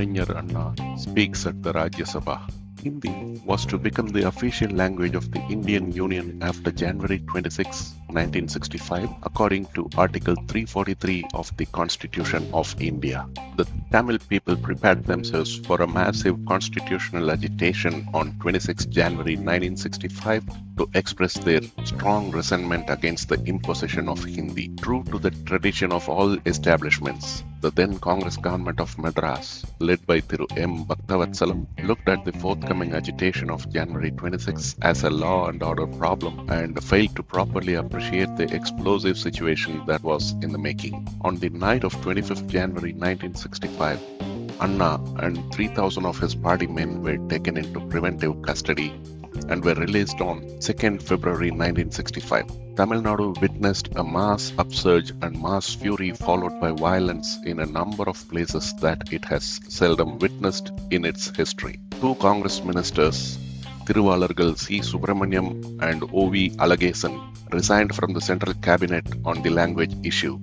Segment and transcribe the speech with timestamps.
[0.00, 2.50] Arignar Anna speaks at the Rajya Sabha.
[2.82, 9.08] Hindi was to become the official language of the Indian Union after January 26, 1965,
[9.22, 13.26] according to Article 343 of the Constitution of India.
[13.56, 20.44] The Tamil people prepared themselves for a massive constitutional agitation on 26 January 1965
[20.78, 24.68] to express their strong resentment against the imposition of Hindi.
[24.80, 30.20] True to the tradition of all establishments, the then Congress government of Madras, led by
[30.20, 30.84] Thiru M.
[30.86, 36.48] Bhaktavatsalam, looked at the forthcoming agitation of January 26 as a law and order problem
[36.50, 41.06] and failed to properly appreciate the explosive situation that was in the making.
[41.20, 44.00] On the night of 25th January 1965,
[44.60, 48.92] Anna and 3000 of his party men were taken into preventive custody
[49.48, 52.46] and were released on 2nd February 1965.
[52.76, 58.04] Tamil Nadu witnessed a mass upsurge and mass fury followed by violence in a number
[58.04, 61.78] of places that it has seldom witnessed in its history.
[62.00, 63.38] Two Congress ministers,
[63.84, 64.80] Thiruvalargal C.
[64.80, 66.50] Subramaniam and O.V.
[66.58, 67.14] Alagesan,
[67.52, 70.38] resigned from the central cabinet on the language issue.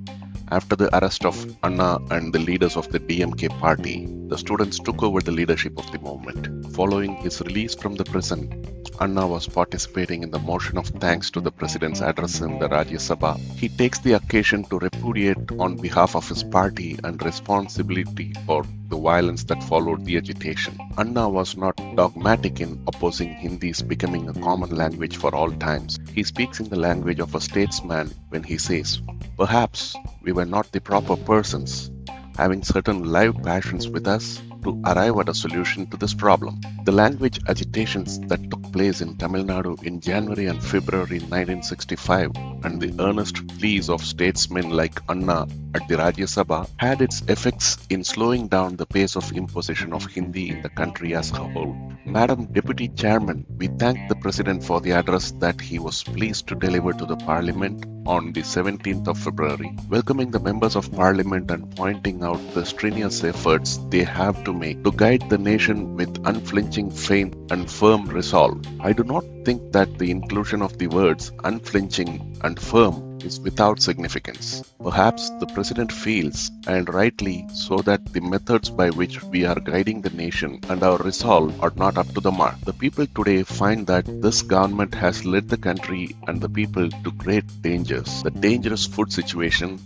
[0.49, 5.03] After the arrest of Anna and the leaders of the DMK party, the students took
[5.03, 6.73] over the leadership of the movement.
[6.73, 8.65] Following his release from the prison,
[9.01, 12.99] Anna was participating in the motion of thanks to the president's address in the Rajya
[13.07, 13.37] Sabha.
[13.57, 18.97] He takes the occasion to repudiate on behalf of his party and responsibility for the
[18.97, 20.77] violence that followed the agitation.
[20.97, 25.99] Anna was not dogmatic in opposing Hindi's becoming a common language for all times.
[26.13, 29.01] He speaks in the language of a statesman when he says,
[29.37, 31.91] Perhaps we were not the proper persons,
[32.37, 36.59] having certain live passions with us to arrive at a solution to this problem.
[36.85, 42.31] The language agitations that took place in Tamil Nadu in January and February 1965
[42.63, 47.77] and the earnest pleas of statesmen like Anna at the Rajya Sabha had its effects
[47.89, 51.75] in slowing down the pace of imposition of Hindi in the country as a whole.
[52.05, 56.55] Madam Deputy Chairman, we thank the President for the address that he was pleased to
[56.55, 61.75] deliver to the Parliament on the 17th of February, welcoming the members of Parliament and
[61.75, 66.89] pointing out the strenuous efforts they have to make to guide the nation with unflinching
[66.89, 68.65] faith and firm resolve.
[68.79, 72.11] I do not think that the inclusion of the words unflinching
[72.43, 74.63] and firm is without significance.
[74.81, 80.01] Perhaps the President feels, and rightly so, that the methods by which we are guiding
[80.01, 82.59] the nation and our resolve are not up to the mark.
[82.61, 87.11] The people today find that this government has led the country and the people to
[87.11, 88.23] great dangers.
[88.23, 89.79] The dangerous food situation,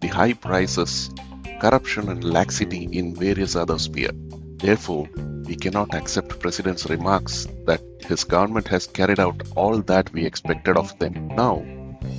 [0.00, 1.10] the high prices,
[1.60, 4.14] corruption and laxity in various other spheres.
[4.56, 5.08] Therefore,
[5.46, 10.76] we cannot accept President's remarks that his government has carried out all that we expected
[10.76, 11.28] of them.
[11.28, 11.62] Now,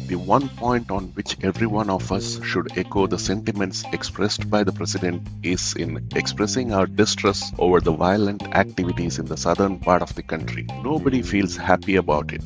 [0.08, 4.64] the one point on which every one of us should echo the sentiments expressed by
[4.64, 10.02] the President is in expressing our distress over the violent activities in the southern part
[10.02, 10.68] of the country.
[10.84, 12.44] Nobody feels happy about it,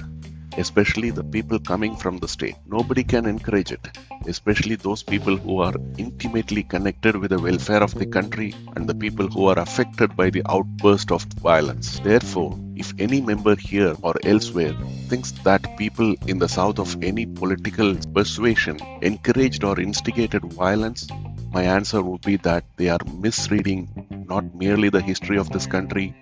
[0.59, 2.55] especially the people coming from the state.
[2.67, 3.87] Nobody can encourage it,
[4.27, 8.95] especially those people who are intimately connected with the welfare of the country and the
[8.95, 11.99] people who are affected by the outburst of violence.
[11.99, 14.75] Therefore, if any member here or elsewhere
[15.07, 21.07] thinks that people in the south of any political persuasion encouraged or instigated violence,
[21.51, 23.89] my answer would be that they are misreading
[24.29, 26.15] not merely the history of this country,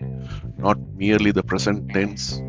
[0.57, 2.41] not merely the present tense,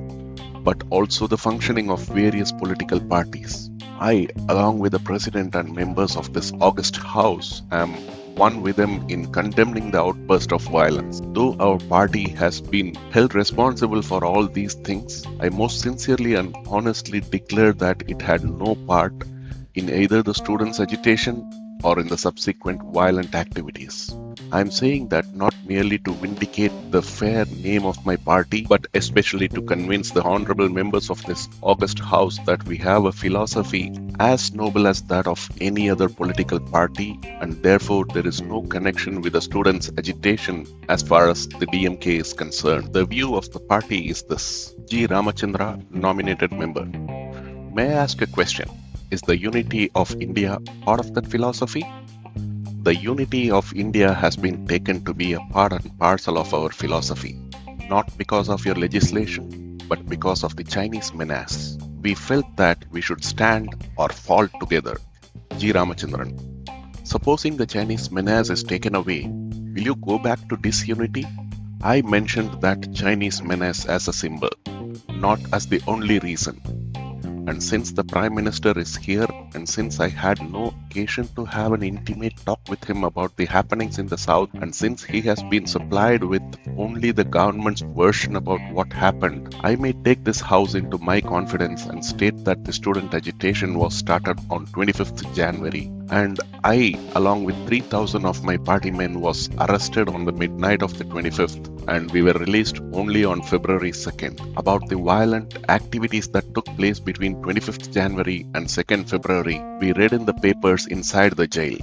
[0.68, 3.70] but also the functioning of various political parties.
[3.98, 7.94] I, along with the President and members of this august House, am
[8.42, 11.22] one with them in condemning the outburst of violence.
[11.28, 16.54] Though our party has been held responsible for all these things, I most sincerely and
[16.66, 19.14] honestly declare that it had no part
[19.74, 21.50] in either the students' agitation
[21.82, 24.14] or in the subsequent violent activities.
[24.52, 28.86] I am saying that not merely to vindicate the fair name of my party, but
[28.94, 33.92] especially to convince the honorable members of this august house that we have a philosophy
[34.18, 39.20] as noble as that of any other political party, and therefore there is no connection
[39.20, 42.92] with the students' agitation as far as the DMK is concerned.
[42.92, 45.06] The view of the party is this G.
[45.06, 46.86] Ramachandran, nominated member.
[47.74, 48.68] May I ask a question?
[49.10, 51.84] Is the unity of India part of that philosophy?
[52.82, 56.70] The unity of India has been taken to be a part and parcel of our
[56.70, 57.38] philosophy,
[57.90, 61.76] not because of your legislation, but because of the Chinese menace.
[62.00, 64.96] We felt that we should stand or fall together.
[65.58, 65.72] G.
[65.72, 66.38] Ramachandran.
[67.06, 71.26] Supposing the Chinese menace is taken away, will you go back to disunity?
[71.82, 74.50] I mentioned that Chinese menace as a symbol,
[75.10, 76.60] not as the only reason.
[77.48, 81.72] And since the Prime Minister is here, and since I had no occasion to have
[81.72, 85.42] an intimate talk with him about the happenings in the South, and since he has
[85.54, 86.42] been supplied with
[86.78, 91.84] only the government's version about what happened, I may take this house into my confidence
[91.84, 97.56] and state that the student agitation was started on 25th January and I, along with
[97.68, 102.22] 3000 of my party men, was arrested on the midnight of the 25th and we
[102.22, 104.56] were released only on February 2nd.
[104.56, 110.12] About the violent activities that took place between 25th January and 2nd February, we read
[110.12, 111.78] in the papers inside the jail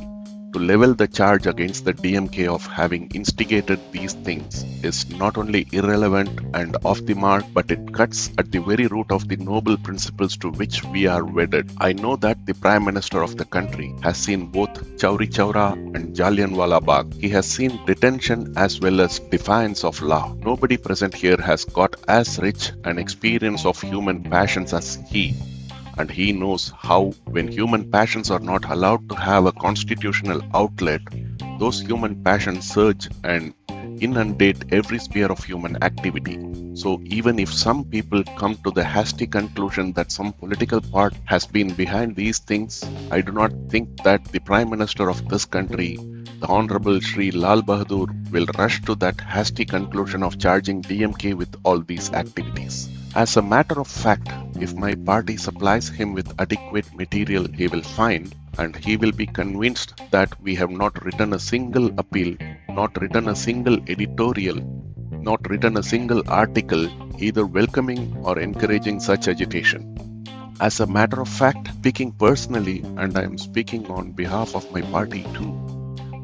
[0.56, 5.68] to level the charge against the DMK of having instigated these things is not only
[5.74, 9.76] irrelevant and off the mark, but it cuts at the very root of the noble
[9.76, 11.70] principles to which we are wedded.
[11.80, 16.16] I know that the Prime Minister of the country has seen both Chauri Chaura and
[16.16, 17.14] Jallianwala Bagh.
[17.20, 20.34] He has seen detention as well as defiance of law.
[20.40, 25.36] Nobody present here has got as rich an experience of human passions as he
[25.98, 31.02] and he knows how, when human passions are not allowed to have a constitutional outlet,
[31.60, 33.54] those human passions surge and
[34.02, 36.38] inundate every sphere of human activity.
[36.76, 41.46] So, even if some people come to the hasty conclusion that some political part has
[41.48, 45.98] been behind these things, I do not think that the Prime Minister of this country,
[46.42, 51.56] the Honorable Sri Lal Bahadur, will rush to that hasty conclusion of charging DMK with
[51.64, 52.90] all these activities.
[53.16, 54.28] As a matter of fact,
[54.60, 59.26] if my party supplies him with adequate material, he will find and he will be
[59.26, 62.36] convinced that we have not written a single appeal,
[62.68, 64.60] not written a single editorial,
[65.12, 70.26] not written a single article either welcoming or encouraging such agitation.
[70.60, 74.82] As a matter of fact, speaking personally, and I am speaking on behalf of my
[74.82, 75.52] party too,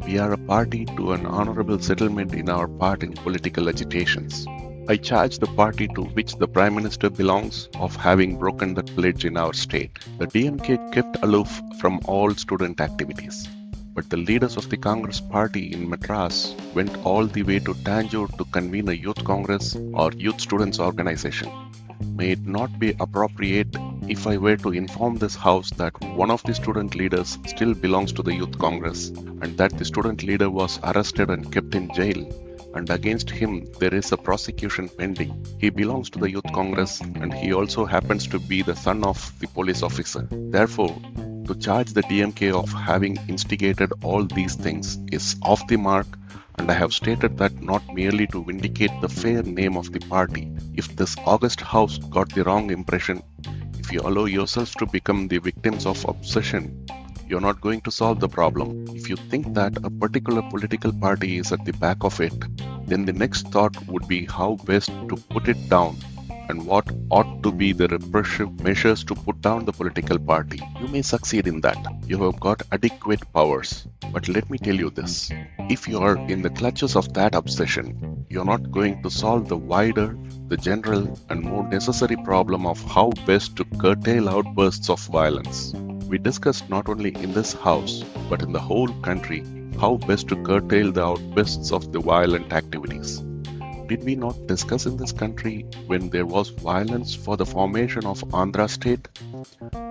[0.05, 4.45] we are a party to an honorable settlement in our part in political agitations.
[4.87, 9.25] I charge the party to which the Prime Minister belongs of having broken that pledge
[9.25, 9.99] in our state.
[10.17, 13.47] The DMK kept aloof from all student activities.
[13.93, 18.35] But the leaders of the Congress party in Madras went all the way to Tanjore
[18.37, 21.51] to convene a youth congress or youth students organization.
[22.15, 23.75] May it not be appropriate
[24.07, 28.11] if I were to inform this house that one of the student leaders still belongs
[28.13, 32.25] to the youth congress and that the student leader was arrested and kept in jail
[32.73, 35.45] and against him there is a prosecution pending.
[35.59, 39.31] He belongs to the Youth Congress and he also happens to be the son of
[39.39, 40.27] the police officer.
[40.31, 40.95] Therefore,
[41.47, 46.07] to charge the DMK of having instigated all these things is off the mark
[46.57, 50.51] and I have stated that not merely to vindicate the fair name of the party.
[50.75, 53.23] If this August House got the wrong impression,
[53.79, 56.85] if you allow yourselves to become the victims of obsession,
[57.31, 58.85] you're not going to solve the problem.
[58.89, 62.33] If you think that a particular political party is at the back of it,
[62.87, 65.95] then the next thought would be how best to put it down
[66.49, 70.59] and what ought to be the repressive measures to put down the political party.
[70.79, 71.77] You may succeed in that.
[72.07, 73.87] You have got adequate powers.
[74.11, 75.31] But let me tell you this
[75.69, 79.57] if you are in the clutches of that obsession, you're not going to solve the
[79.57, 80.17] wider,
[80.47, 85.73] the general, and more necessary problem of how best to curtail outbursts of violence.
[86.07, 89.45] We discussed not only in this house, but in the whole country,
[89.79, 93.23] how best to curtail the outbursts of the violent activities.
[93.91, 98.21] Did we not discuss in this country when there was violence for the formation of
[98.29, 99.09] Andhra state?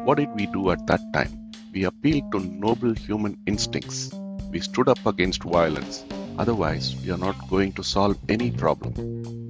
[0.07, 1.53] What did we do at that time?
[1.75, 4.11] We appealed to noble human instincts.
[4.51, 6.03] We stood up against violence.
[6.39, 8.95] Otherwise, we are not going to solve any problem.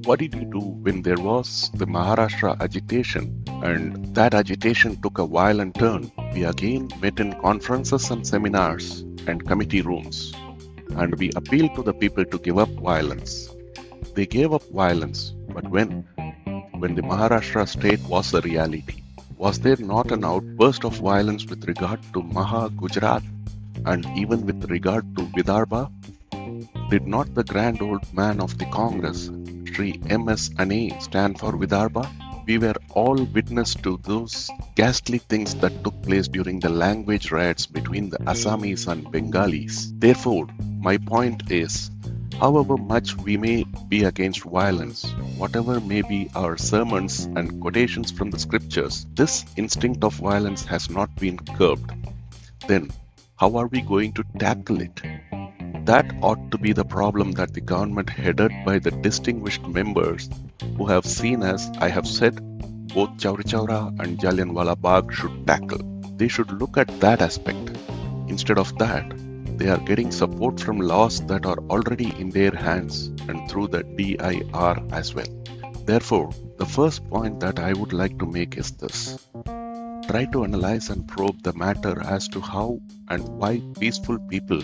[0.02, 5.26] What did you do when there was the Maharashtra agitation and that agitation took a
[5.28, 6.10] violent turn?
[6.34, 10.34] We again met in conferences and seminars and committee rooms,
[10.96, 13.48] and we appealed to the people to give up violence.
[14.14, 16.04] They gave up violence, but when?
[16.78, 19.02] When the Maharashtra state was a reality.
[19.36, 23.22] Was there not an outburst of violence with regard to Maha Gujarat
[23.86, 25.90] and even with regard to Vidarbha?
[26.90, 29.30] Did not the grand old man of the Congress,
[29.72, 30.50] Sri M.S.
[30.58, 32.08] Aney, stand for Vidarbha?
[32.50, 37.64] we were all witness to those ghastly things that took place during the language riots
[37.64, 39.92] between the Assamese and Bengalis.
[39.96, 40.48] Therefore,
[40.80, 41.92] my point is,
[42.38, 48.30] however much we may be against violence, whatever may be our sermons and quotations from
[48.30, 51.92] the scriptures, this instinct of violence has not been curbed.
[52.66, 52.90] Then,
[53.36, 55.00] how are we going to tackle it?
[55.86, 60.28] That ought to be the problem that the government headed by the distinguished members
[60.76, 62.38] who have seen as I have said
[62.94, 65.80] both Chauri Chaura and Jallianwala Bagh should tackle.
[66.16, 67.70] They should look at that aspect.
[68.28, 69.04] Instead of that,
[69.60, 73.82] they are getting support from laws that are already in their hands and through the
[73.98, 75.28] DIR as well.
[75.84, 79.28] Therefore, the first point that I would like to make is this
[80.06, 84.62] try to analyze and probe the matter as to how and why peaceful people,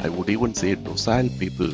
[0.00, 1.72] I would even say docile people,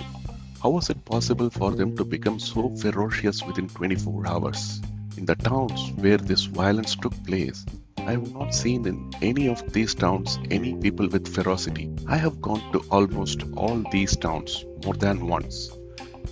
[0.63, 4.83] how was it possible for them to become so ferocious within 24 hours?
[5.17, 7.65] In the towns where this violence took place,
[8.09, 11.91] I have not seen in any of these towns any people with ferocity.
[12.07, 15.71] I have gone to almost all these towns more than once,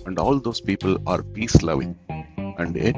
[0.07, 1.95] and all those people are peace loving.
[2.57, 2.97] And yet,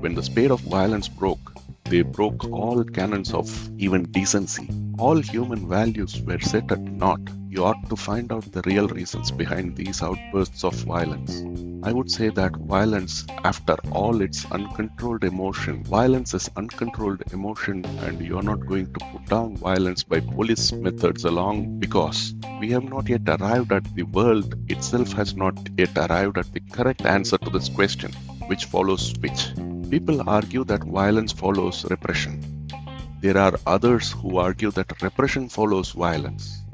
[0.00, 1.52] when the spade of violence broke,
[1.84, 3.46] they broke all canons of
[3.78, 4.70] even decency.
[4.98, 7.20] All human values were set at naught.
[7.54, 11.44] You ought to find out the real reasons behind these outbursts of violence.
[11.84, 18.20] I would say that violence, after all its uncontrolled emotion, violence is uncontrolled emotion, and
[18.20, 22.82] you are not going to put down violence by police methods along because we have
[22.82, 27.38] not yet arrived at the world itself has not yet arrived at the correct answer
[27.38, 28.12] to this question
[28.48, 29.50] which follows which.
[29.90, 32.66] People argue that violence follows repression.
[33.20, 36.64] There are others who argue that repression follows violence.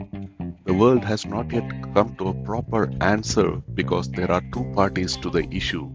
[0.70, 5.16] The world has not yet come to a proper answer because there are two parties
[5.16, 5.90] to the issue.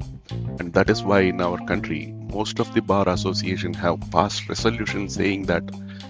[0.59, 5.15] And that is why in our country, most of the bar association have passed resolutions
[5.15, 5.63] saying that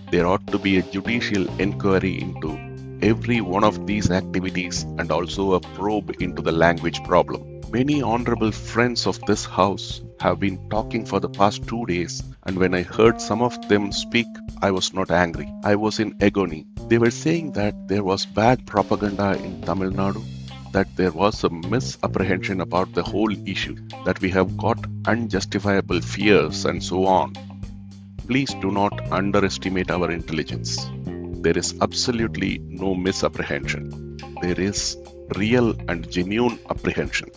[0.10, 2.58] there ought to be a judicial inquiry into
[3.04, 7.55] every one of these activities and also a probe into the language problem.
[7.76, 12.58] Many honorable friends of this house have been talking for the past two days, and
[12.58, 14.28] when I heard some of them speak,
[14.62, 15.52] I was not angry.
[15.62, 16.68] I was in agony.
[16.88, 20.24] They were saying that there was bad propaganda in Tamil Nadu,
[20.72, 26.64] that there was a misapprehension about the whole issue, that we have got unjustifiable fears,
[26.64, 27.34] and so on.
[28.26, 30.78] Please do not underestimate our intelligence.
[31.48, 34.18] There is absolutely no misapprehension.
[34.42, 34.96] There is
[35.36, 37.30] real and genuine apprehension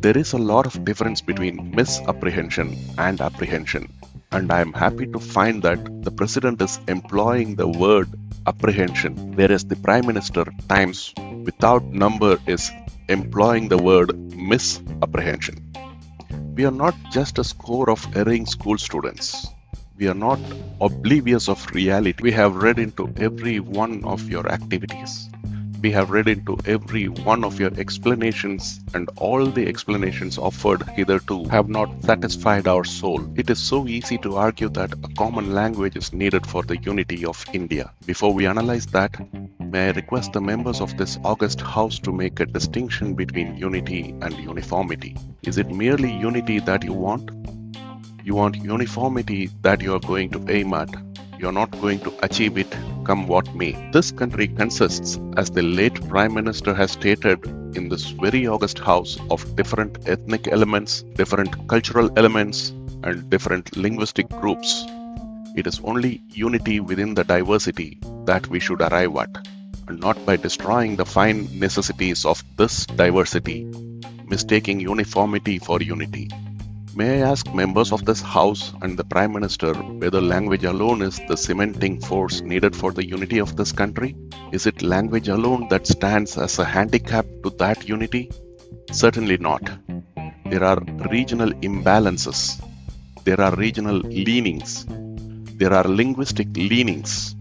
[0.00, 3.92] there is a lot of difference between misapprehension and apprehension.
[4.30, 8.08] And I am happy to find that the president is employing the word
[8.46, 11.12] apprehension, whereas the prime minister, times
[11.44, 12.70] without number, is
[13.08, 15.72] employing the word misapprehension.
[16.54, 19.46] We are not just a score of erring school students.
[19.96, 20.38] We are not
[20.80, 22.22] oblivious of reality.
[22.22, 25.28] We have read into every one of your activities
[25.86, 31.44] we have read into every one of your explanations, and all the explanations offered hitherto
[31.44, 33.20] have not satisfied our soul.
[33.36, 37.24] It is so easy to argue that a common language is needed for the unity
[37.24, 37.92] of India.
[38.04, 39.14] Before we analyze that,
[39.60, 44.12] may I request the members of this august house to make a distinction between unity
[44.22, 45.16] and uniformity?
[45.42, 47.30] Is it merely unity that you want?
[48.24, 50.92] You want uniformity that you are going to aim at,
[51.38, 52.74] you're not going to achieve it
[53.06, 53.72] come what may.
[53.92, 57.46] This country consists, as the late Prime Minister has stated
[57.76, 62.70] in this very august house, of different ethnic elements, different cultural elements,
[63.04, 64.84] and different linguistic groups.
[65.54, 69.46] It is only unity within the diversity that we should arrive at,
[69.86, 73.64] and not by destroying the fine necessities of this diversity,
[74.26, 76.28] mistaking uniformity for unity.
[76.98, 81.20] May I ask members of this House and the Prime Minister whether language alone is
[81.28, 84.16] the cementing force needed for the unity of this country?
[84.50, 88.30] Is it language alone that stands as a handicap to that unity?
[88.92, 89.60] Certainly not.
[90.46, 92.64] There are regional imbalances,
[93.24, 94.86] there are regional leanings,
[95.58, 97.36] there are linguistic leanings.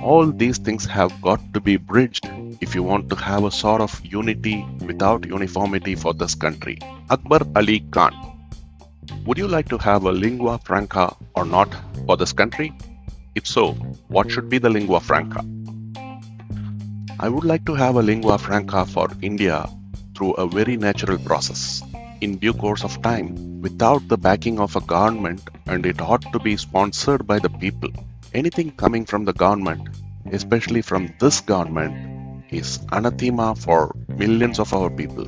[0.00, 2.26] All these things have got to be bridged
[2.62, 6.78] if you want to have a sort of unity without uniformity for this country.
[7.10, 8.37] Akbar Ali Khan
[9.24, 11.74] would you like to have a lingua franca or not
[12.06, 12.72] for this country?
[13.34, 13.72] If so,
[14.08, 15.44] what should be the lingua franca?
[17.20, 19.68] I would like to have a lingua franca for India
[20.14, 21.82] through a very natural process,
[22.20, 26.38] in due course of time, without the backing of a government, and it ought to
[26.38, 27.90] be sponsored by the people.
[28.34, 29.88] Anything coming from the government,
[30.32, 35.24] especially from this government, is anathema for millions of our people.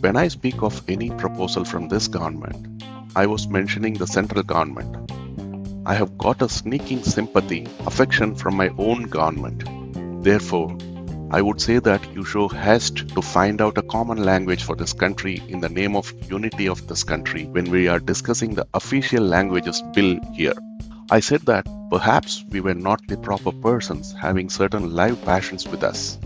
[0.00, 2.82] When I speak of any proposal from this government,
[3.16, 5.10] I was mentioning the central government.
[5.86, 9.64] I have got a sneaking sympathy, affection from my own government.
[10.22, 10.76] Therefore,
[11.30, 14.92] I would say that you show haste to find out a common language for this
[14.92, 19.24] country in the name of unity of this country when we are discussing the official
[19.24, 20.54] languages bill here.
[21.10, 25.82] I said that perhaps we were not the proper persons having certain live passions with
[25.82, 26.18] us.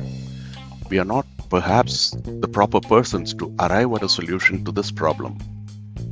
[0.91, 5.39] We are not perhaps the proper persons to arrive at a solution to this problem.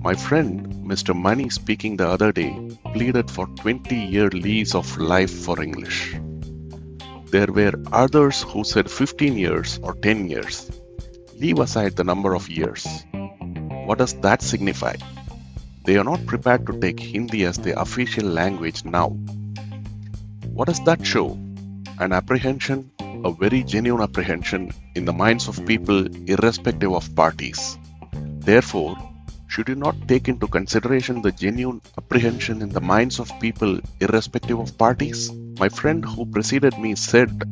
[0.03, 1.15] My friend, Mr.
[1.15, 2.57] Mani, speaking the other day,
[2.95, 6.17] pleaded for 20 year lease of life for English.
[7.29, 10.71] There were others who said 15 years or 10 years.
[11.37, 12.89] Leave aside the number of years.
[13.85, 14.97] What does that signify?
[15.85, 19.11] They are not prepared to take Hindi as the official language now.
[20.49, 21.37] What does that show?
[21.99, 27.77] An apprehension, a very genuine apprehension in the minds of people irrespective of parties.
[28.41, 28.97] Therefore,
[29.51, 34.61] should you not take into consideration the genuine apprehension in the minds of people irrespective
[34.61, 35.33] of parties?
[35.59, 37.43] My friend who preceded me said,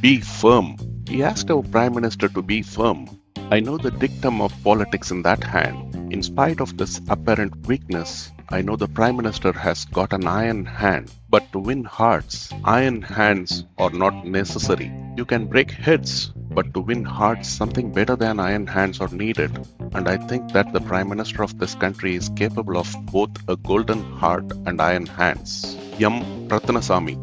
[0.00, 0.76] Be firm.
[1.08, 3.08] He asked our Prime Minister to be firm.
[3.50, 6.12] I know the dictum of politics in that hand.
[6.12, 10.64] In spite of this apparent weakness, I know the Prime Minister has got an iron
[10.64, 11.10] hand.
[11.28, 14.92] But to win hearts, iron hands are not necessary.
[15.16, 19.52] You can break heads, but to win hearts, something better than iron hands are needed.
[19.92, 23.56] And I think that the Prime Minister of this country is capable of both a
[23.56, 25.76] golden heart and iron hands.
[25.98, 26.16] Yam
[26.48, 27.14] Ruthnaswamy.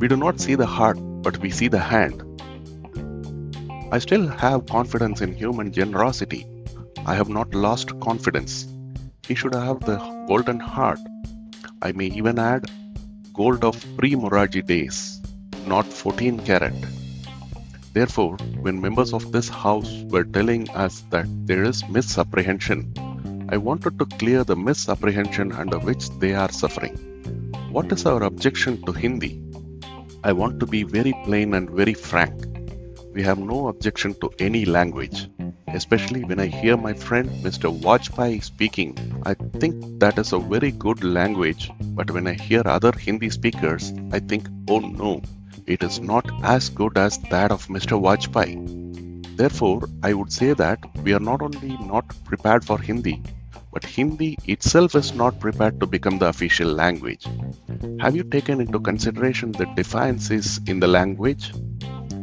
[0.00, 2.24] We do not see the heart, but we see the hand.
[3.92, 6.44] I still have confidence in human generosity.
[7.06, 8.66] I have not lost confidence.
[9.28, 10.98] He should have the golden heart.
[11.82, 12.68] I may even add
[13.32, 15.20] gold of pre Morarji days,
[15.68, 16.97] not 14 carat.
[17.92, 22.92] Therefore, when members of this house were telling us that there is misapprehension,
[23.50, 26.96] I wanted to clear the misapprehension under which they are suffering.
[27.70, 29.40] What is our objection to Hindi?
[30.22, 32.46] I want to be very plain and very frank.
[33.14, 35.28] We have no objection to any language.
[35.68, 37.68] Especially when I hear my friend Mr.
[37.80, 41.70] Vajpayee speaking, I think that is a very good language.
[41.80, 45.22] But when I hear other Hindi speakers, I think, oh no,
[45.68, 48.00] it is not as good as that of Mr.
[48.04, 49.36] Vajpayee.
[49.36, 53.22] Therefore, I would say that we are not only not prepared for Hindi,
[53.72, 57.26] but Hindi itself is not prepared to become the official language.
[58.00, 61.52] Have you taken into consideration the defiances in the language?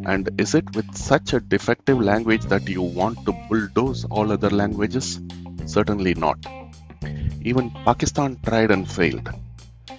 [0.05, 4.49] And is it with such a defective language that you want to bulldoze all other
[4.49, 5.19] languages?
[5.65, 6.37] Certainly not.
[7.41, 9.29] Even Pakistan tried and failed.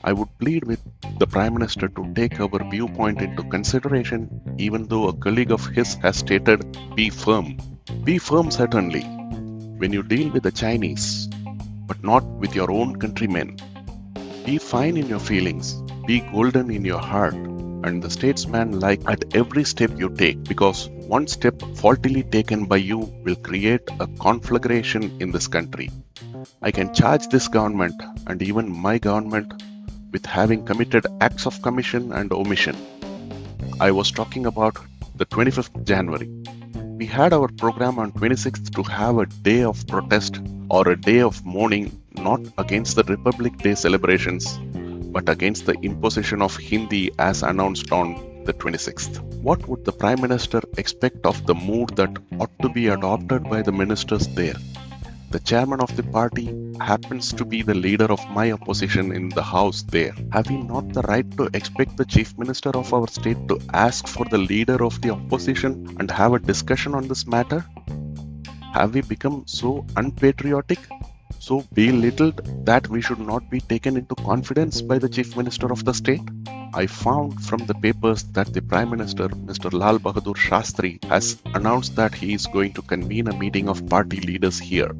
[0.09, 0.81] I would plead with
[1.19, 5.95] the Prime Minister to take our viewpoint into consideration, even though a colleague of his
[5.95, 6.61] has stated,
[6.95, 7.57] be firm.
[8.05, 9.03] Be firm, certainly,
[9.81, 11.27] when you deal with the Chinese,
[11.89, 13.57] but not with your own countrymen.
[14.45, 15.75] Be fine in your feelings,
[16.07, 20.89] be golden in your heart, and the statesman like at every step you take, because
[21.17, 25.91] one step faultily taken by you will create a conflagration in this country.
[26.63, 29.53] I can charge this government and even my government
[30.17, 32.77] with having committed acts of commission and omission.
[33.87, 34.79] I was talking about
[35.21, 36.29] the 25th January.
[37.01, 41.21] We had our program on 26th to have a day of protest or a day
[41.21, 41.91] of mourning
[42.29, 44.47] not against the Republic Day celebrations
[45.17, 48.09] but against the imposition of Hindi as announced on
[48.47, 49.21] the 26th.
[49.49, 53.61] What would the Prime Minister expect of the mood that ought to be adopted by
[53.61, 54.61] the ministers there?
[55.29, 59.43] The chairman of the party happens to be the leader of my opposition in the
[59.43, 60.15] house there.
[60.33, 64.07] Have we not the right to expect the chief minister of our state to ask
[64.07, 67.65] for the leader of the opposition and have a discussion on this matter?
[68.73, 70.79] Have we become so unpatriotic,
[71.41, 75.85] so belittled that we should not be taken into confidence by the chief minister of
[75.85, 76.23] the state?
[76.73, 79.73] I found from the papers that the Prime Minister, Mr.
[79.73, 84.21] Lal Bahadur Shastri, has announced that he is going to convene a meeting of party
[84.21, 84.95] leaders here.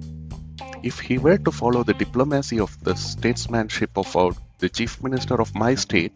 [0.83, 5.41] If he were to follow the diplomacy of the statesmanship of our, the Chief Minister
[5.41, 6.13] of my state,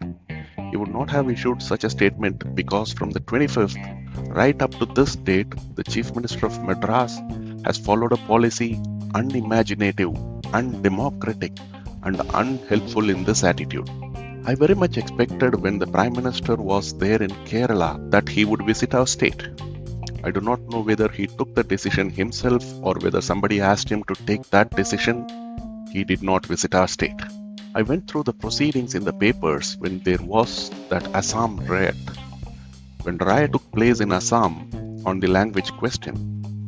[0.70, 3.76] he would not have issued such a statement because from the 25th
[4.28, 7.20] right up to this date, the Chief Minister of Madras
[7.64, 8.80] has followed a policy
[9.14, 10.14] unimaginative,
[10.54, 11.58] undemocratic,
[12.04, 13.88] and unhelpful in this attitude.
[14.46, 18.64] I very much expected when the Prime Minister was there in Kerala that he would
[18.64, 19.48] visit our state.
[20.22, 24.04] I do not know whether he took the decision himself or whether somebody asked him
[24.04, 25.26] to take that decision.
[25.90, 27.20] He did not visit our state.
[27.74, 31.96] I went through the proceedings in the papers when there was that Assam riot.
[33.02, 36.14] When riot took place in Assam on the language question,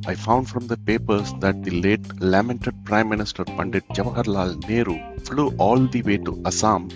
[0.06, 5.54] I found from the papers that the late lamented Prime Minister Pandit Jawaharlal Nehru flew
[5.58, 6.88] all the way to Assam,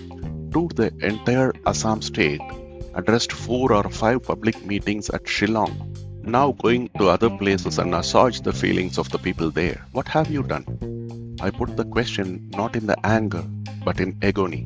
[0.51, 2.41] toured the entire Assam state,
[2.95, 5.75] addressed four or five public meetings at Shillong,
[6.27, 9.85] now going to other places and assuage the feelings of the people there.
[9.93, 11.37] What have you done?
[11.41, 13.43] I put the question not in the anger,
[13.85, 14.63] but in agony.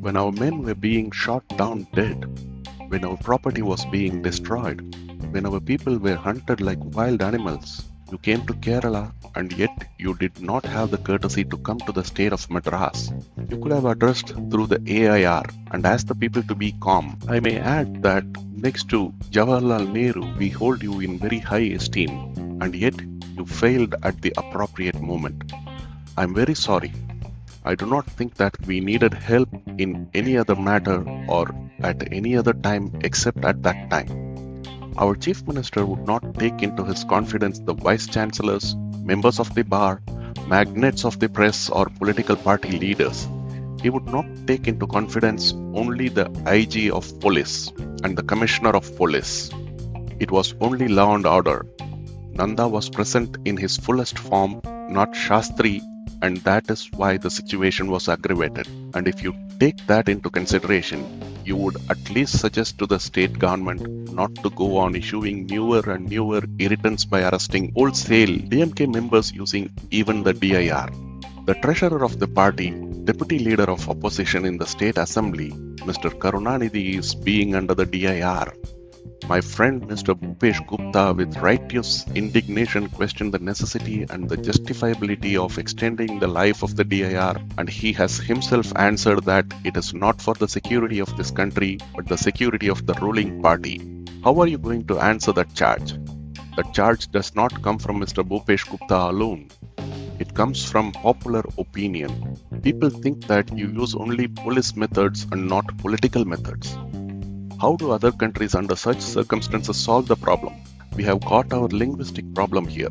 [0.00, 2.24] When our men were being shot down dead,
[2.88, 4.80] when our property was being destroyed,
[5.30, 10.14] when our people were hunted like wild animals, you came to Kerala and yet you
[10.14, 13.12] did not have the courtesy to come to the state of Madras.
[13.48, 17.18] You could have addressed through the AIR and asked the people to be calm.
[17.28, 22.10] I may add that next to Jawaharlal Nehru, we hold you in very high esteem
[22.60, 22.94] and yet
[23.36, 25.52] you failed at the appropriate moment.
[26.16, 26.92] I'm very sorry.
[27.64, 32.36] I do not think that we needed help in any other matter or at any
[32.36, 34.27] other time except at that time.
[34.98, 39.62] Our Chief Minister would not take into his confidence the Vice Chancellors, members of the
[39.62, 40.02] bar,
[40.48, 43.28] magnates of the press, or political party leaders.
[43.80, 47.70] He would not take into confidence only the IG of police
[48.02, 49.50] and the Commissioner of Police.
[50.18, 51.64] It was only law and order.
[52.32, 55.80] Nanda was present in his fullest form, not Shastri
[56.22, 58.66] and that is why the situation was aggravated.
[58.94, 61.17] And if you take that into consideration,
[61.48, 63.82] you would at least suggest to the state government
[64.20, 69.64] not to go on issuing newer and newer irritants by arresting wholesale DMK members using
[69.90, 70.88] even the DIR.
[71.46, 72.70] The treasurer of the party,
[73.10, 75.50] deputy leader of opposition in the state assembly,
[75.90, 76.10] Mr.
[76.22, 78.48] Karunanidhi, is being under the DIR
[79.28, 80.14] my friend Mr.
[80.14, 86.62] Bhupesh Gupta, with righteous indignation, questioned the necessity and the justifiability of extending the life
[86.62, 90.98] of the DIR, and he has himself answered that it is not for the security
[90.98, 93.80] of this country, but the security of the ruling party.
[94.24, 95.92] How are you going to answer that charge?
[96.56, 98.26] The charge does not come from Mr.
[98.26, 99.48] Bhupesh Gupta alone.
[100.18, 102.36] It comes from popular opinion.
[102.62, 106.76] People think that you use only police methods and not political methods.
[107.60, 110.54] How do other countries under such circumstances solve the problem?
[110.94, 112.90] We have got our linguistic problem here.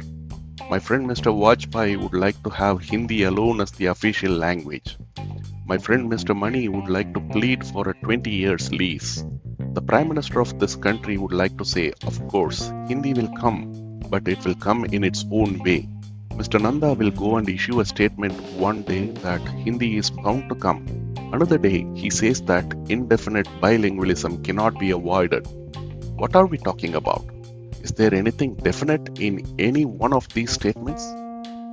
[0.70, 1.32] My friend Mr.
[1.32, 4.98] Vajpayee would like to have Hindi alone as the official language.
[5.66, 6.36] My friend Mr.
[6.36, 9.24] Mani would like to plead for a 20 years lease.
[9.72, 14.02] The Prime Minister of this country would like to say, of course, Hindi will come,
[14.10, 15.88] but it will come in its own way.
[16.32, 16.62] Mr.
[16.62, 18.34] Nanda will go and issue a statement
[18.68, 24.46] one day that Hindi is bound to come, Another day, he says that indefinite bilingualism
[24.46, 25.46] cannot be avoided.
[26.16, 27.26] What are we talking about?
[27.84, 31.04] Is there anything definite in any one of these statements?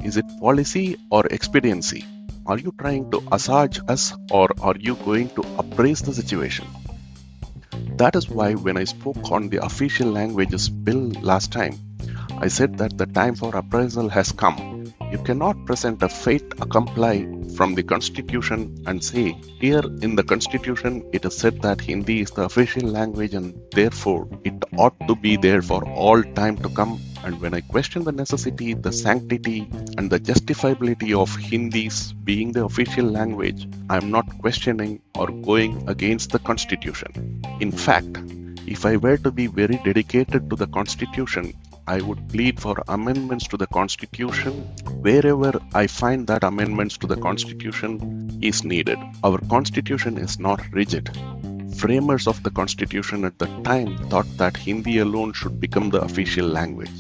[0.05, 2.05] Is it policy or expediency?
[2.47, 6.67] Are you trying to assuage us or are you going to appraise the situation?
[7.97, 11.79] That is why, when I spoke on the official languages bill last time,
[12.39, 17.17] I said that the time for appraisal has come you cannot present a fait accompli
[17.57, 19.27] from the constitution and say,
[19.61, 24.27] here in the constitution it is said that Hindi is the official language and therefore
[24.43, 27.01] it ought to be there for all time to come.
[27.23, 29.61] And when I question the necessity, the sanctity,
[29.97, 35.89] and the justifiability of Hindi's being the official language, I am not questioning or going
[35.89, 37.41] against the constitution.
[37.61, 38.19] In fact,
[38.67, 41.55] if I were to be very dedicated to the constitution,
[41.87, 44.53] I would plead for amendments to the Constitution
[45.03, 48.99] wherever I find that amendments to the Constitution is needed.
[49.23, 51.11] Our Constitution is not rigid.
[51.77, 56.47] Framers of the Constitution at the time thought that Hindi alone should become the official
[56.47, 56.91] language.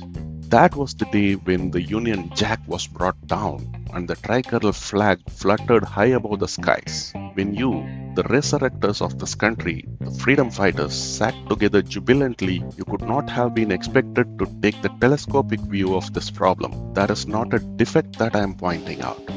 [0.55, 5.19] That was the day when the Union Jack was brought down and the tricolor flag
[5.29, 7.13] fluttered high above the skies.
[7.35, 13.03] When you, the resurrectors of this country, the freedom fighters, sat together jubilantly, you could
[13.03, 16.95] not have been expected to take the telescopic view of this problem.
[16.95, 19.29] That is not a defect that I am pointing out.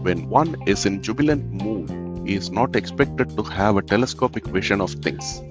[0.00, 4.80] When one is in jubilant mood, he is not expected to have a telescopic vision
[4.80, 5.42] of things.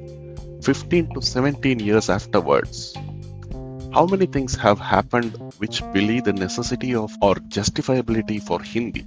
[0.63, 2.95] 15 to 17 years afterwards,
[3.95, 9.05] how many things have happened which believe the necessity of or justifiability for Hindi?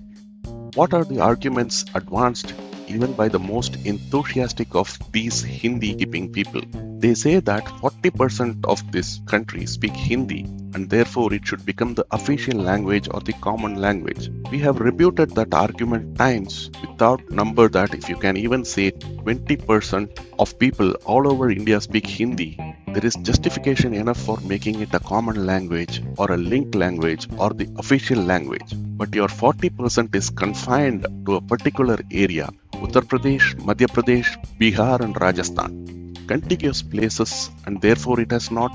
[0.76, 2.54] What are the arguments advanced
[2.86, 6.62] even by the most enthusiastic of these Hindi keeping people?
[6.72, 12.06] They say that 40% of this country speak Hindi and therefore it should become the
[12.10, 14.30] official language or the common language.
[14.50, 20.18] We have rebuted that argument times without number that if you can even say 20%
[20.38, 25.00] of people all over India speak Hindi, there is justification enough for making it a
[25.00, 28.72] common language or a linked language or the official language.
[29.00, 32.50] But your 40% is confined to a particular area
[32.84, 34.28] Uttar Pradesh, Madhya Pradesh,
[34.58, 36.14] Bihar, and Rajasthan.
[36.28, 38.72] Contiguous places, and therefore it has not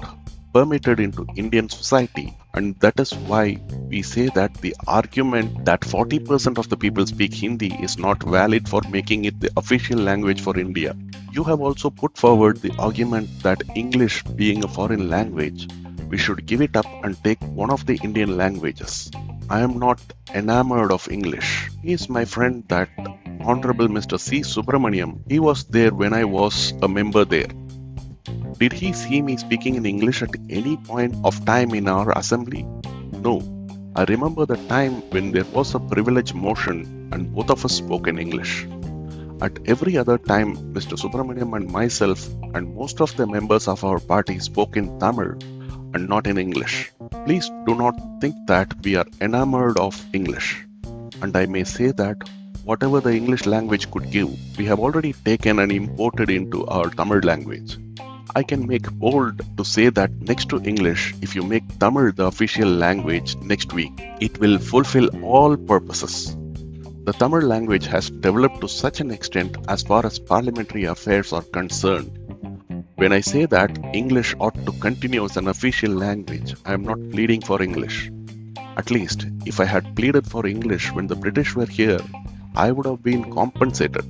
[0.54, 2.38] permitted into Indian society.
[2.54, 7.34] And that is why we say that the argument that 40% of the people speak
[7.34, 10.96] Hindi is not valid for making it the official language for India.
[11.32, 15.68] You have also put forward the argument that English being a foreign language,
[16.10, 19.10] we should give it up and take one of the Indian languages.
[19.50, 20.00] I am not
[20.34, 21.72] enamored of English.
[21.82, 22.90] He is my friend that
[23.42, 24.20] Honorable Mr.
[24.20, 24.42] C.
[24.42, 25.20] Subramaniam.
[25.28, 27.50] He was there when I was a member there.
[28.60, 32.66] Did he see me speaking in English at any point of time in our assembly?
[33.12, 33.42] No.
[33.96, 38.08] I remember the time when there was a privilege motion and both of us spoke
[38.08, 38.68] in English.
[39.42, 40.98] At every other time, Mr.
[40.98, 45.38] Subramaniam and myself and most of the members of our party spoke in Tamil
[45.94, 46.92] and not in English.
[47.26, 50.66] Please do not think that we are enamored of English.
[51.22, 52.18] And I may say that
[52.64, 57.20] whatever the English language could give, we have already taken and imported into our Tamil
[57.20, 57.78] language.
[58.36, 62.26] I can make bold to say that next to English, if you make Tamil the
[62.26, 66.36] official language next week, it will fulfill all purposes.
[67.06, 71.44] The Tamil language has developed to such an extent as far as parliamentary affairs are
[71.44, 72.12] concerned.
[72.96, 77.12] When I say that English ought to continue as an official language, I am not
[77.12, 78.12] pleading for English.
[78.78, 82.00] At least, if I had pleaded for English when the British were here,
[82.56, 84.06] I would have been compensated.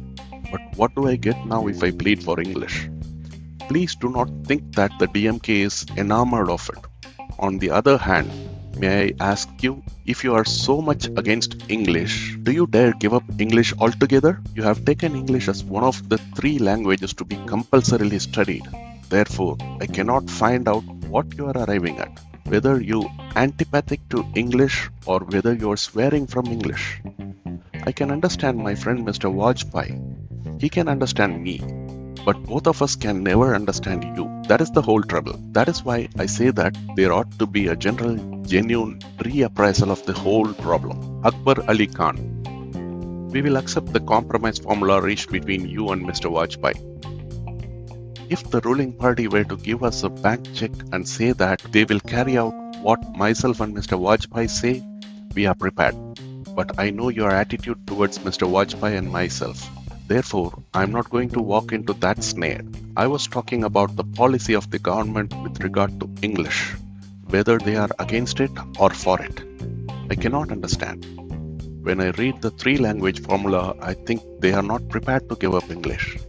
[0.49, 2.87] But what do I get now if I plead for English?
[3.67, 6.79] Please do not think that the DMK is enamored of it.
[7.39, 8.29] On the other hand,
[8.77, 13.13] may I ask you, if you are so much against English, do you dare give
[13.13, 14.41] up English altogether?
[14.55, 18.67] You have taken English as one of the three languages to be compulsorily studied.
[19.09, 22.19] Therefore, I cannot find out what you are arriving at.
[22.45, 27.01] Whether you are antipathic to English or whether you are swearing from English.
[27.85, 29.33] I can understand my friend Mr.
[29.33, 30.61] Vajpayee.
[30.61, 31.82] He can understand me
[32.25, 34.25] but both of us can never understand you.
[34.47, 35.39] That is the whole trouble.
[35.51, 40.05] That is why I say that there ought to be a general, genuine reappraisal of
[40.05, 41.25] the whole problem.
[41.25, 43.29] Akbar Ali Khan.
[43.31, 46.31] We will accept the compromise formula reached between you and Mr.
[46.31, 46.91] Vajpayee.
[48.29, 51.83] If the ruling party were to give us a bank check and say that they
[51.83, 53.99] will carry out what myself and Mr.
[53.99, 54.83] Vajpayee say,
[55.35, 55.95] we are prepared.
[56.55, 58.47] But I know your attitude towards Mr.
[58.49, 59.67] Vajpayee and myself.
[60.13, 62.61] Therefore, I am not going to walk into that snare.
[62.95, 66.59] I was talking about the policy of the government with regard to English,
[67.29, 69.41] whether they are against it or for it.
[70.11, 70.99] I cannot understand.
[71.81, 75.55] When I read the three language formula, I think they are not prepared to give
[75.55, 76.19] up English.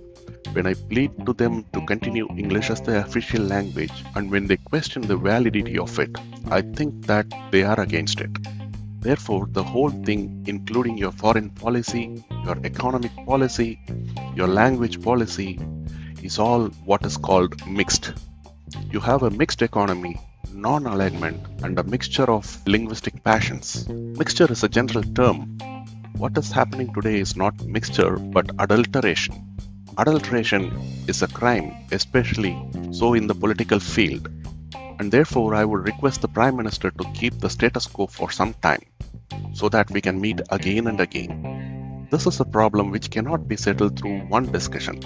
[0.55, 4.57] When I plead to them to continue English as their official language, and when they
[4.57, 6.17] question the validity of it,
[6.51, 8.31] I think that they are against it.
[9.05, 13.79] Therefore, the whole thing, including your foreign policy, your economic policy,
[14.35, 15.61] your language policy,
[16.23, 18.15] is all what is called mixed.
[18.91, 20.19] You have a mixed economy,
[20.55, 23.87] non alignment, and a mixture of linguistic passions.
[23.91, 25.59] Mixture is a general term.
[26.17, 29.35] What is happening today is not mixture but adulteration.
[29.99, 30.73] Adulteration
[31.09, 32.57] is a crime, especially
[32.91, 34.31] so in the political field
[34.99, 38.55] and therefore I would request the Prime Minister to keep the status quo for some
[38.55, 38.81] time
[39.53, 42.09] so that we can meet again and again.
[42.11, 45.01] This is a problem which cannot be settled through one discussion.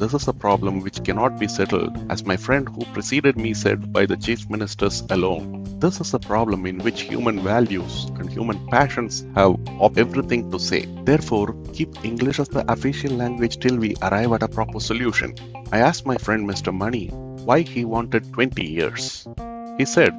[0.00, 3.92] This is a problem which cannot be settled, as my friend who preceded me said,
[3.92, 5.62] by the chief ministers alone.
[5.78, 10.58] This is a problem in which human values and human passions have of everything to
[10.58, 10.86] say.
[11.04, 15.34] Therefore, keep English as the official language till we arrive at a proper solution.
[15.70, 16.74] I asked my friend Mr.
[16.74, 17.08] Mani
[17.44, 19.28] why he wanted 20 years.
[19.76, 20.14] He said,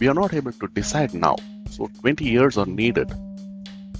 [0.00, 1.36] We are not able to decide now
[1.70, 3.12] so 20 years are needed.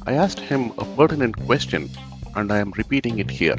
[0.07, 1.91] I asked him a pertinent question
[2.37, 3.57] and I am repeating it here.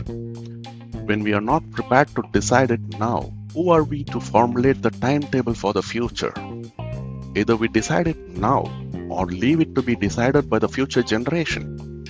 [1.06, 4.92] When we are not prepared to decide it now, who are we to formulate the
[4.92, 6.34] timetable for the future?
[7.36, 8.72] Either we decide it now
[9.10, 12.04] or leave it to be decided by the future generation.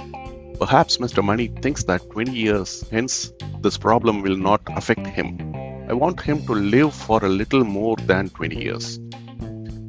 [0.60, 1.24] Perhaps Mr.
[1.24, 5.54] Mani thinks that 20 years hence this problem will not affect him.
[5.90, 9.00] I want him to live for a little more than 20 years.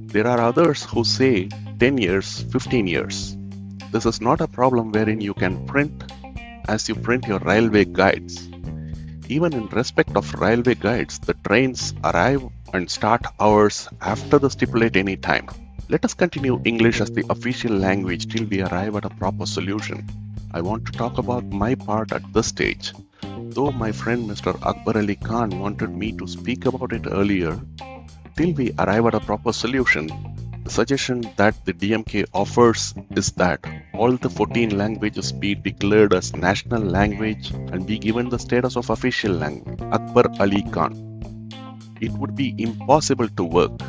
[0.07, 3.37] There are others who say 10 years, 15 years.
[3.93, 6.05] This is not a problem wherein you can print
[6.69, 8.49] as you print your railway guides.
[9.29, 12.43] Even in respect of railway guides, the trains arrive
[12.73, 15.49] and start hours after the stipulate any time.
[15.89, 20.07] Let us continue English as the official language till we arrive at a proper solution.
[20.53, 22.93] I want to talk about my part at this stage.
[23.51, 24.55] Though my friend Mr.
[24.63, 27.61] Akbar Ali Khan wanted me to speak about it earlier,
[28.37, 30.09] till we arrive at a proper solution,
[30.65, 36.37] the suggestion that the DMK offers is that all the 14 languages be declared as
[36.37, 39.81] national language and be given the status of official language.
[39.91, 40.93] Akbar Ali Khan.
[42.01, 43.81] It would be impossible to work.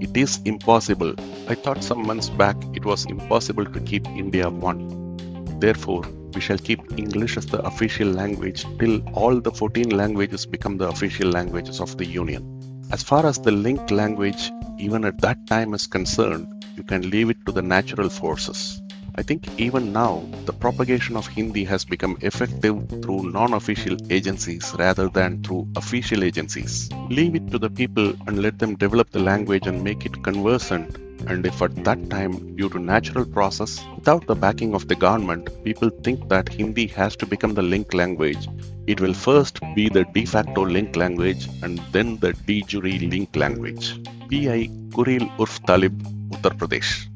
[0.00, 1.14] It is impossible.
[1.48, 5.16] I thought some months back it was impossible to keep India one.
[5.60, 6.02] Therefore,
[6.34, 10.88] we shall keep English as the official language till all the 14 languages become the
[10.88, 12.53] official languages of the Union.
[12.94, 17.28] As far as the linked language even at that time is concerned, you can leave
[17.28, 18.82] it to the natural forces.
[19.16, 24.72] I think even now, the propagation of Hindi has become effective through non official agencies
[24.78, 26.88] rather than through official agencies.
[27.10, 31.03] Leave it to the people and let them develop the language and make it conversant.
[31.26, 35.48] And if at that time, due to natural process, without the backing of the government,
[35.64, 38.46] people think that Hindi has to become the link language,
[38.86, 43.34] it will first be the de facto link language and then the de jure link
[43.34, 43.94] language.
[44.28, 45.98] PI Kureel Urf Talib,
[46.30, 47.08] Uttar Pradesh.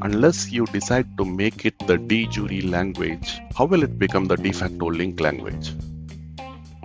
[0.00, 4.36] Unless you decide to make it the de jure language, how will it become the
[4.36, 5.74] de facto link language?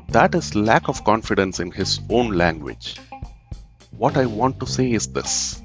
[0.09, 2.97] That is lack of confidence in his own language.
[3.97, 5.62] What I want to say is this.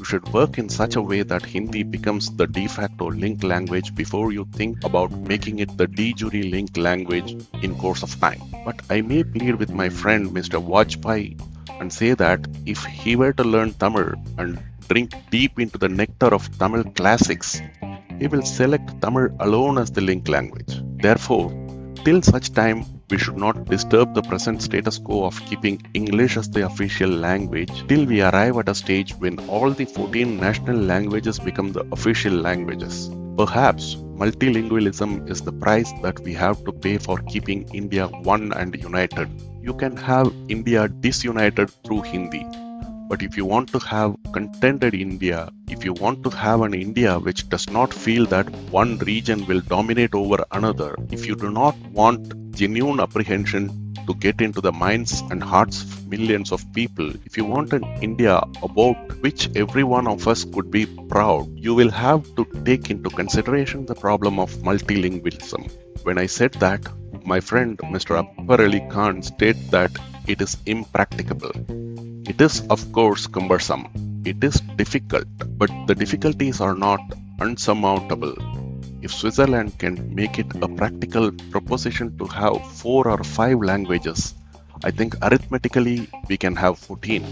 [0.00, 3.94] You should work in such a way that Hindi becomes the de facto link language
[3.94, 8.40] before you think about making it the de jure link language in course of time.
[8.64, 10.58] But I may plead with my friend Mr.
[10.70, 11.38] Vajpayee
[11.80, 14.58] and say that if he were to learn Tamil and
[14.88, 17.60] drink deep into the nectar of Tamil classics,
[18.18, 20.80] he will select Tamil alone as the link language.
[21.02, 21.52] Therefore,
[22.04, 26.48] till such time we should not disturb the present status quo of keeping English as
[26.48, 31.38] the official language till we arrive at a stage when all the 14 national languages
[31.38, 33.10] become the official languages.
[33.36, 38.74] Perhaps multilingualism is the price that we have to pay for keeping India one and
[38.74, 39.28] united.
[39.60, 42.46] You can have India disunited through Hindi,
[43.10, 47.18] but if you want to have contented India, if you want to have an India
[47.18, 51.76] which does not feel that one region will dominate over another, if you do not
[52.00, 53.64] want genuine apprehension
[54.06, 57.84] to get into the minds and hearts of millions of people, if you want an
[58.00, 62.90] India about which every one of us could be proud, you will have to take
[62.90, 65.68] into consideration the problem of multilingualism.
[66.04, 66.86] When I said that,
[67.24, 68.20] my friend Mr.
[68.22, 69.90] Akbar Khan stated that
[70.28, 71.52] it is impracticable.
[72.28, 73.88] It is, of course, cumbersome.
[74.24, 75.26] It is difficult,
[75.58, 77.00] but the difficulties are not
[77.40, 78.34] unsurmountable.
[79.02, 84.34] If Switzerland can make it a practical proposition to have four or five languages,
[84.84, 87.24] I think arithmetically we can have 14.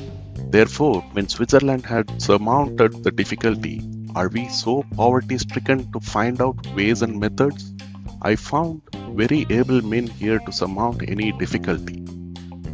[0.51, 3.83] Therefore, when Switzerland had surmounted the difficulty,
[4.14, 7.72] are we so poverty stricken to find out ways and methods?
[8.22, 12.05] I found very able men here to surmount any difficulty.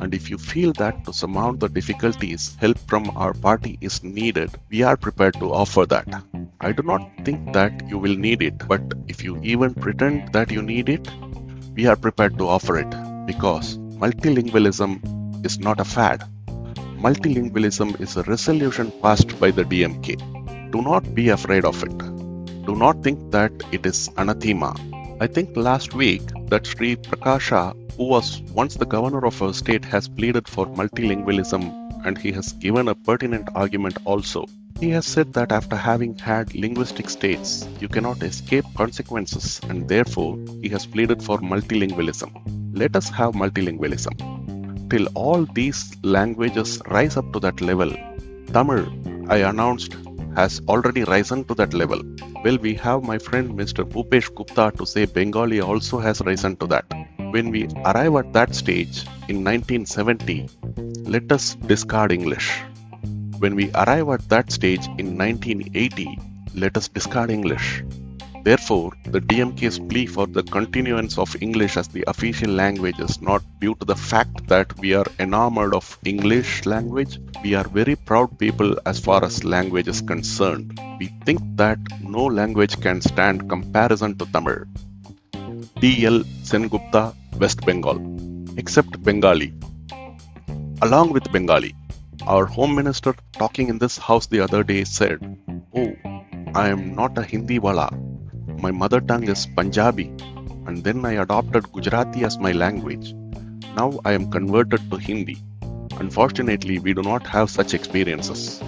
[0.05, 4.51] And if you feel that to surmount the difficulties, help from our party is needed,
[4.69, 6.07] we are prepared to offer that.
[6.61, 10.51] I do not think that you will need it, but if you even pretend that
[10.51, 11.11] you need it,
[11.75, 12.91] we are prepared to offer it
[13.25, 14.93] because multilingualism
[15.43, 16.23] is not a fad.
[17.07, 20.71] Multilingualism is a resolution passed by the DMK.
[20.71, 21.97] Do not be afraid of it.
[22.67, 24.77] Do not think that it is anathema.
[25.19, 26.21] I think last week
[26.55, 27.65] that Sri Prakasha
[27.97, 31.63] who was once the governor of a state, has pleaded for multilingualism
[32.05, 34.47] and he has given a pertinent argument also.
[34.81, 40.37] He has said that after having had linguistic states, you cannot escape consequences, and therefore
[40.63, 42.31] he has pleaded for multilingualism.
[42.75, 44.91] Let us have multilingualism.
[44.91, 47.93] Till all these languages rise up to that level,
[48.53, 48.85] Tamil,
[49.29, 49.95] I announced,
[50.37, 52.03] has already risen to that level.
[52.45, 53.85] Well, we have my friend Mr.
[53.85, 56.85] Bhupesh Gupta to say Bengali also has risen to that.
[57.31, 60.49] When we arrive at that stage in 1970,
[61.05, 62.63] let us discard English.
[63.39, 66.19] When we arrive at that stage in 1980,
[66.55, 67.83] let us discard English.
[68.45, 73.43] Therefore, the DMK's plea for the continuance of English as the official language is not
[73.59, 77.19] due to the fact that we are enamored of English language.
[77.43, 80.79] We are very proud people as far as language is concerned.
[81.01, 84.65] We think that no language can stand comparison to Tamil.
[85.81, 86.21] D.L.
[86.51, 87.99] Sengupta West Bengal,
[88.59, 89.55] except Bengali.
[90.83, 91.75] Along with Bengali,
[92.27, 95.19] our Home Minister talking in this house the other day said,
[95.75, 95.95] Oh,
[96.55, 97.89] I am not a Hindi wala.
[98.61, 100.07] My mother tongue is Punjabi,
[100.67, 103.15] and then I adopted Gujarati as my language.
[103.77, 105.37] Now I am converted to Hindi.
[105.99, 108.63] Unfortunately, we do not have such experiences.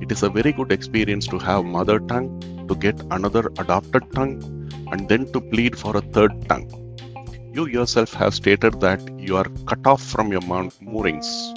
[0.00, 4.42] It is a very good experience to have mother tongue, to get another adopted tongue,
[4.90, 6.68] and then to plead for a third tongue.
[7.54, 10.42] You yourself have stated that you are cut off from your
[10.80, 11.52] moorings.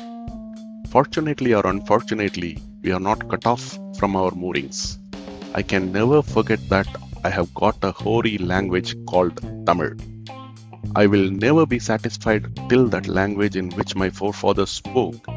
[0.89, 4.99] Fortunately or unfortunately, we are not cut off from our moorings.
[5.55, 6.87] I can never forget that
[7.27, 9.91] I have got a hoary language called Tamil.
[10.95, 15.27] I will never be satisfied till that language in which my forefathers spoke,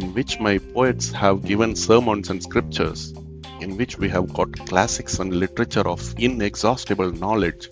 [0.00, 3.12] in which my poets have given sermons and scriptures,
[3.60, 7.68] in which we have got classics and literature of inexhaustible knowledge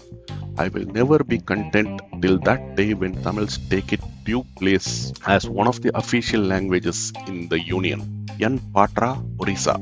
[0.58, 5.48] I will never be content till that day when Tamils take its due place as
[5.48, 8.26] one of the official languages in the Union.
[8.38, 9.76] Yan Patra Orissa.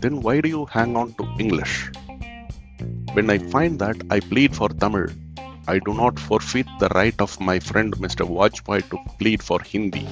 [0.00, 1.90] Then why do you hang on to English?
[3.14, 5.06] When I find that I plead for Tamil,
[5.68, 8.26] I do not forfeit the right of my friend Mr.
[8.26, 10.04] Vajpayee to plead for Hindi.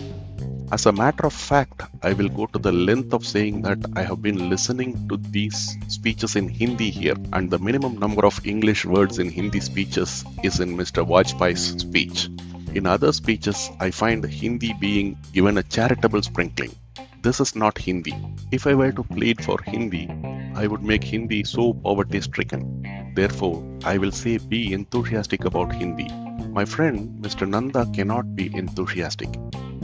[0.71, 4.03] As a matter of fact, I will go to the length of saying that I
[4.03, 8.85] have been listening to these speeches in Hindi here, and the minimum number of English
[8.85, 11.05] words in Hindi speeches is in Mr.
[11.05, 12.29] Vajpayee's speech.
[12.73, 16.77] In other speeches, I find Hindi being given a charitable sprinkling.
[17.21, 18.15] This is not Hindi.
[18.53, 20.09] If I were to plead for Hindi,
[20.55, 23.13] I would make Hindi so poverty stricken.
[23.15, 26.09] Therefore, I will say be enthusiastic about Hindi.
[26.51, 27.49] My friend Mr.
[27.49, 29.29] Nanda cannot be enthusiastic.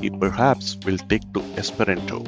[0.00, 2.24] He perhaps will take to Esperanto.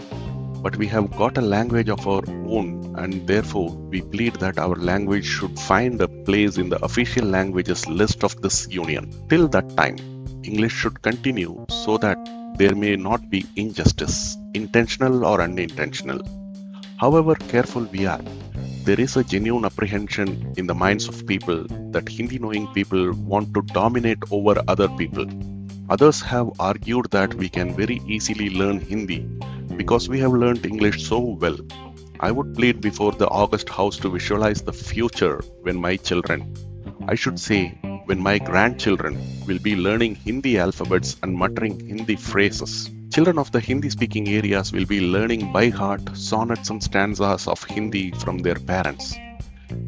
[0.62, 4.74] But we have got a language of our own, and therefore we plead that our
[4.74, 9.10] language should find a place in the official languages list of this union.
[9.28, 9.96] Till that time,
[10.42, 12.18] English should continue so that
[12.56, 16.39] there may not be injustice, intentional or unintentional.
[17.00, 18.20] However careful we are,
[18.84, 23.54] there is a genuine apprehension in the minds of people that Hindi knowing people want
[23.54, 25.24] to dominate over other people.
[25.88, 29.20] Others have argued that we can very easily learn Hindi
[29.78, 31.56] because we have learned English so well.
[32.20, 36.54] I would plead before the August House to visualize the future when my children,
[37.08, 37.68] I should say,
[38.04, 42.90] when my grandchildren will be learning Hindi alphabets and muttering Hindi phrases.
[43.10, 47.64] Children of the Hindi speaking areas will be learning by heart sonnets and stanzas of
[47.64, 49.16] Hindi from their parents.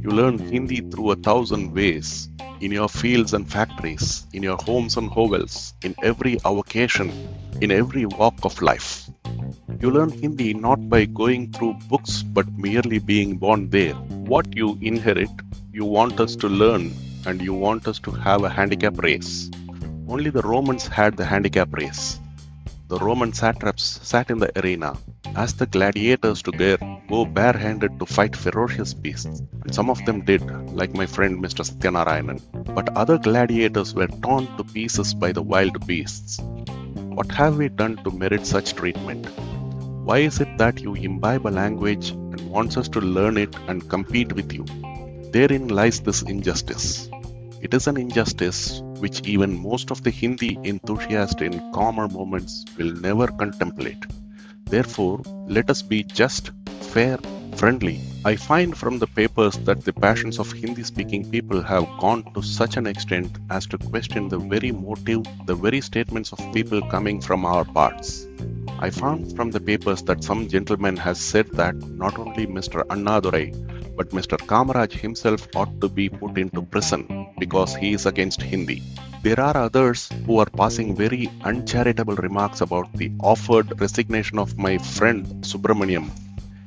[0.01, 2.29] You learn Hindi through a thousand ways
[2.61, 7.13] in your fields and factories, in your homes and hovels, in every avocation,
[7.61, 9.09] in every walk of life.
[9.79, 13.95] You learn Hindi not by going through books but merely being born there.
[14.35, 15.31] What you inherit,
[15.73, 16.93] you want us to learn
[17.25, 19.49] and you want us to have a handicap race.
[20.09, 22.19] Only the Romans had the handicap race
[22.93, 24.95] the Roman satraps sat in the arena,
[25.35, 26.53] asked the gladiators to
[27.09, 29.41] go barehanded to fight ferocious beasts.
[29.63, 30.43] And some of them did,
[30.81, 31.65] like my friend Mr.
[31.69, 32.41] Satyanarayanan.
[32.75, 36.39] But other gladiators were torn to pieces by the wild beasts.
[37.17, 39.25] What have we done to merit such treatment?
[40.09, 43.89] Why is it that you imbibe a language and wants us to learn it and
[43.89, 44.67] compete with you?
[45.31, 47.09] Therein lies this injustice.
[47.63, 52.93] It is an injustice which even most of the Hindi enthusiasts in calmer moments will
[52.93, 54.05] never contemplate.
[54.65, 56.51] Therefore, let us be just,
[56.81, 57.19] fair,
[57.55, 58.01] friendly.
[58.25, 62.43] I find from the papers that the passions of Hindi speaking people have gone to
[62.43, 67.21] such an extent as to question the very motive, the very statements of people coming
[67.21, 68.27] from our parts.
[68.81, 72.83] I found from the papers that some gentleman has said that not only Mr.
[72.87, 74.37] Annadurai but Mr.
[74.51, 78.83] Kamaraj himself ought to be put into prison because he is against Hindi.
[79.23, 84.79] There are others who are passing very uncharitable remarks about the offered resignation of my
[84.79, 86.11] friend Subramaniam.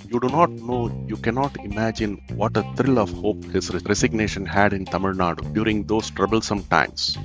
[0.08, 4.72] You do not know, you cannot imagine what a thrill of hope his resignation had
[4.72, 7.18] in Tamil Nadu during those troublesome times.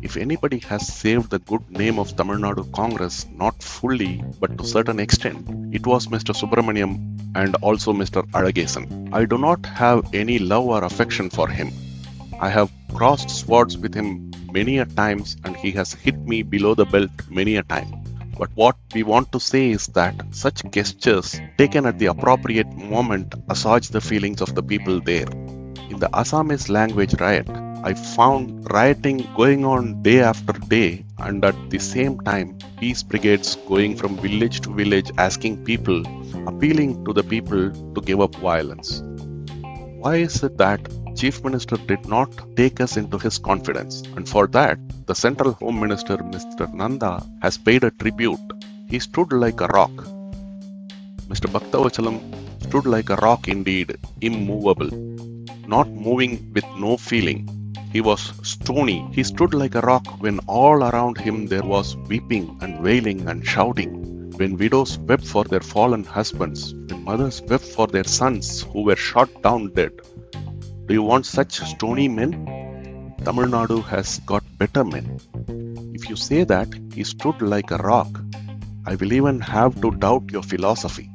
[0.00, 4.64] If anybody has saved the good name of Tamil Nadu Congress, not fully but to
[4.64, 6.32] certain extent, it was Mr.
[6.40, 6.92] Subramaniam
[7.34, 8.22] and also Mr.
[8.30, 9.12] Alagesan.
[9.12, 11.72] I do not have any love or affection for him.
[12.40, 16.74] I have crossed swords with him many a times and he has hit me below
[16.74, 17.92] the belt many a time.
[18.38, 23.34] But what we want to say is that such gestures taken at the appropriate moment
[23.50, 25.26] assuage the feelings of the people there.
[25.90, 27.48] In the Assamese language riot,
[27.88, 33.56] I found rioting going on day after day, and at the same time, peace brigades
[33.70, 36.00] going from village to village asking people,
[36.50, 37.62] appealing to the people
[37.94, 38.90] to give up violence.
[40.02, 40.82] Why is it that
[41.16, 45.80] Chief Minister did not take us into his confidence, and for that, the Central Home
[45.80, 46.70] Minister Mr.
[46.74, 48.48] Nanda has paid a tribute.
[48.90, 49.96] He stood like a rock.
[51.32, 51.48] Mr.
[51.56, 52.18] Bhaktavatsalam
[52.66, 54.90] stood like a rock indeed, immovable,
[55.66, 57.48] not moving with no feeling.
[57.92, 59.08] He was stony.
[59.12, 63.46] He stood like a rock when all around him there was weeping and wailing and
[63.46, 64.30] shouting.
[64.36, 68.96] When widows wept for their fallen husbands, when mothers wept for their sons who were
[68.96, 69.92] shot down dead,
[70.86, 72.32] do you want such stony men?
[73.24, 75.18] Tamil Nadu has got better men.
[75.94, 78.20] If you say that he stood like a rock,
[78.86, 81.10] I will even have to doubt your philosophy.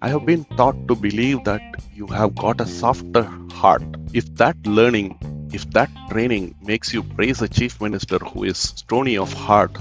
[0.00, 1.62] I have been taught to believe that
[1.94, 3.82] you have got a softer heart.
[4.14, 5.18] If that learning,
[5.52, 9.76] if that training makes you praise a chief minister who is stony of heart,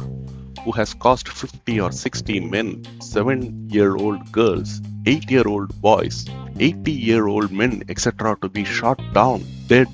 [0.64, 6.26] who has caused 50 or 60 men, 7 year old girls, 8 year old boys,
[6.60, 9.88] 80 year old men, etc., to be shot down dead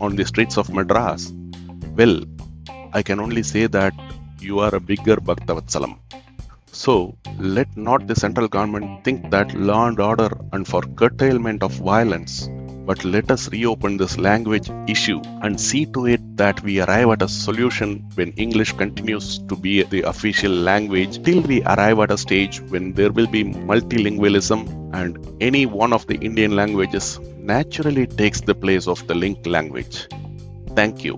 [0.00, 1.32] on the streets of Madras,
[1.96, 2.22] well,
[2.92, 3.94] I can only say that
[4.40, 5.98] you are a bigger Bhaktavatsalam.
[6.70, 11.72] So, let not the central government think that law and order and for curtailment of
[11.72, 12.48] violence
[12.86, 17.22] but let us reopen this language issue and see to it that we arrive at
[17.22, 22.18] a solution when English continues to be the official language till we arrive at a
[22.18, 24.60] stage when there will be multilingualism
[24.92, 30.08] and any one of the Indian languages naturally takes the place of the linked language.
[30.74, 31.14] Thank you.